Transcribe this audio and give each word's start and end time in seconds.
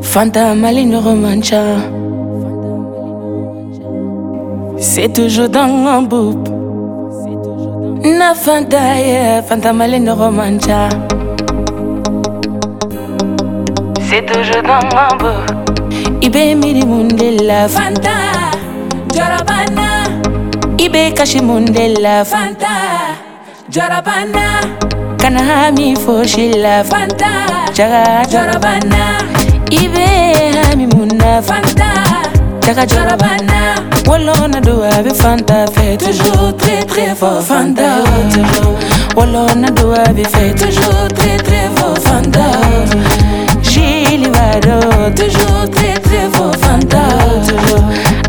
Fanta 0.00 0.54
Maline 0.56 0.94
Romancha 0.96 1.62
C'est 4.78 5.12
toujours 5.12 5.50
dans 5.50 5.68
mon 5.68 6.02
bouc. 6.02 6.46
Na 8.04 8.34
Fanta 8.34 8.96
yeah, 8.98 9.42
Fanta 9.42 9.72
Maline 9.74 10.08
Romancha 10.10 10.88
C'est 14.08 14.24
toujours 14.24 14.62
dans 14.62 14.86
mon 14.94 15.16
bouc 15.18 16.24
Ibe 16.24 16.56
miri 16.58 16.86
mundela 16.86 17.68
Fanta 17.68 18.10
Jorabana 19.14 20.08
Ibe 20.78 21.12
kashi 21.14 21.42
mundela 21.42 22.24
Fanta 22.24 22.68
Jorabana 23.68 25.01
Kanami 25.22 25.94
I 25.96 26.82
Fanta, 26.82 27.70
Jaga 27.76 28.24
Jorabana. 28.26 29.20
Ibe 29.70 30.34
hami 30.62 30.86
muna 30.88 31.40
Fanta, 31.40 31.92
Jaga 32.60 32.84
Jorabana. 32.84 33.76
Wolona 34.04 34.60
do 34.60 34.82
ave 34.82 35.10
Fanta, 35.14 35.66
fait 35.74 35.96
toujours 35.96 36.56
très 36.56 36.82
très 36.82 37.14
fort 37.14 37.40
Fanta. 37.40 38.02
Wolona 39.14 39.70
do 39.70 39.92
ave 39.92 40.24
fait 40.24 40.54
toujours 40.56 41.06
très 41.14 41.36
très 41.36 41.68
fort 41.76 41.96
Fanta. 41.98 42.50
Gilles 43.62 44.28
Vado, 44.28 44.80
toujours 45.14 45.70
très 45.70 45.94
très 46.00 46.28
fort 46.32 46.56
Fanta. 46.60 47.02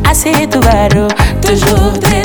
Assez 0.07 0.45
tout 0.45 0.61
toujours 1.41 1.93
très 1.99 2.22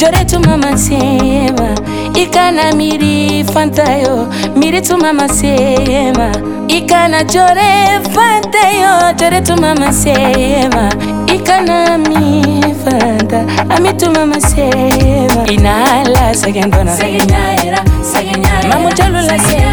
jore 0.00 0.24
tumama 0.24 0.78
seyema 0.78 1.68
ikana 2.16 2.72
miri 2.72 3.44
fantayo 3.54 4.32
miri 4.56 4.82
tumama 4.82 5.28
seyema 5.28 6.32
ikana 6.68 7.24
jore 7.24 8.00
fantayo 8.14 9.12
jore 9.12 9.40
tumama 9.40 9.92
seyema 9.92 10.92
ikana 11.36 11.98
mi 11.98 12.64
fanta 12.84 13.44
ami 13.70 13.92
tumama 13.92 14.40
seyema 14.40 15.46
inala 15.46 16.34
segendona 16.34 16.96
segenyaera 16.96 17.78
segenyaera 18.12 18.68
mamujolula 18.68 19.38
seyema 19.38 19.69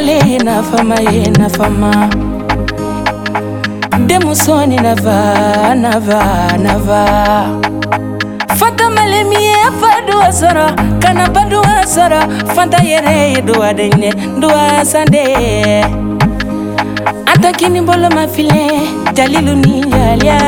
nale 0.00 0.18
na 0.44 0.62
fama 0.62 0.96
ye 1.12 1.28
na 1.38 1.48
fama 1.56 1.90
demusoni 4.08 4.76
nava 4.84 5.16
nava 5.74 6.20
nava 6.64 7.00
fata 8.60 8.84
malemi 8.96 9.38
ye 9.48 9.54
afaduwa 9.70 10.26
sɔrɔ 10.40 10.64
kana 11.02 11.24
baduwa 11.34 11.74
sɔrɔ 11.94 12.20
fanta 12.54 12.78
yɛrɛ 12.90 13.12
ye 13.34 13.40
duwaden 13.46 13.94
ye 14.02 14.10
duwa 14.40 14.62
sande 14.90 15.22
atakini 17.32 17.80
boloma 17.88 18.24
filɛ 18.34 18.60
jalilu 19.16 19.52
ni 19.62 19.74
jaliya 19.92 20.38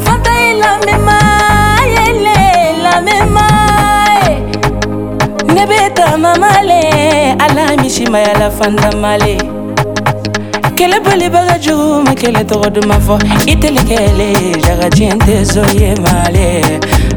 fata 0.06 0.32
ila 0.52 0.72
memae 0.86 2.08
ele 2.08 2.38
la 2.84 2.96
memae 3.02 4.32
eh. 4.32 5.56
nebeta 5.56 6.18
mamale 6.24 6.82
ala 7.46 7.68
mishima 7.82 8.20
ya 8.20 8.34
la 8.42 8.50
fandamale 8.52 9.38
kɛlɛ 10.78 10.98
balibaga 11.06 11.58
jugu 11.58 12.06
ma 12.06 12.14
kɛlɛ 12.14 12.42
tɔgɔ 12.50 12.70
duman 12.78 13.02
fɔ 13.02 13.18
i 13.52 13.56
telikɛle 13.62 14.28
jaga 14.62 14.88
diɲɛ 14.94 15.16
tɛ 15.26 15.36
zo 15.52 15.64
ye 15.74 15.90
male 15.98 16.48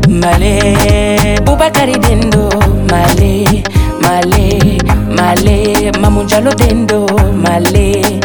male 0.09 1.09
bubakari 1.40 1.96
dendo 1.98 2.48
male 2.90 3.44
male 4.00 4.58
male 5.16 5.90
mamunjalo 6.00 6.52
dendo 6.54 7.06
male 7.34 8.20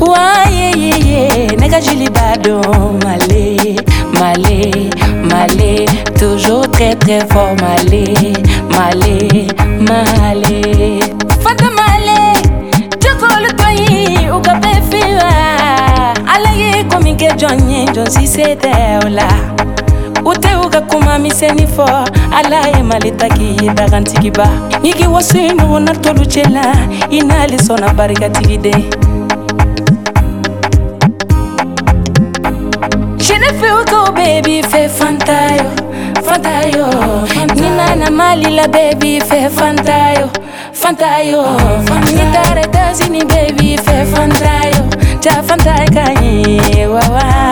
wayeyeye 0.00 1.56
nega 1.58 1.80
jilibado 1.80 2.60
male 3.04 3.76
male 4.18 4.90
male 5.30 5.86
toujours 6.20 6.66
très 6.70 6.94
très 6.94 7.24
fort 7.30 7.60
male 7.60 8.06
male 8.70 9.18
male 9.80 11.14
fata 11.44 11.70
male 11.70 12.16
jokolu 13.02 13.50
toyi 13.58 14.30
ukapefiwa 14.36 15.32
alaye 16.34 16.84
komike 16.84 17.32
jonye 17.36 17.86
jonsisete 17.94 18.72
ola 19.06 19.28
uteu 20.32 20.60
gakuma 20.72 21.14
miseni 21.24 21.64
fɔ 21.74 21.88
ala 22.38 22.60
ye 22.72 22.80
maletaki 22.90 23.46
ye 23.60 23.68
dagantigiba 23.78 24.46
ɲigi 24.82 25.06
waso 25.14 25.36
ye 25.44 25.50
ɲɔgɔnna 25.58 25.92
tolu 26.02 26.24
cɛla 26.32 26.64
i 27.18 27.20
n'ale 27.28 27.56
sɔnna 27.66 27.88
barikatigi 27.98 28.56
den 28.64 28.80
jenefeu 33.26 33.76
kao 33.90 34.04
bɛɛ 34.16 34.36
b'i 34.44 34.58
fɛ 34.70 34.82
fantayo 34.98 35.66
fantayo 36.26 36.86
ninana 37.58 38.08
mali 38.18 38.50
la 38.58 38.66
bɛɛ 38.74 38.90
b'i 39.00 39.14
fɛ 39.28 39.40
fantayo 39.58 40.26
fantayo 40.80 41.42
ni 42.16 42.24
taara 42.34 42.60
etasini 42.68 43.20
bɛɛ 43.30 43.46
b'i 43.56 43.72
fɛ 43.86 43.96
fantayo 44.12 44.80
ja 45.24 45.32
fantaye 45.48 45.86
ka 45.96 46.04
ɲe 46.14 46.86
wawa 46.94 47.47